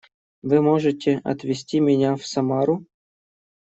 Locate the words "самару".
2.25-2.87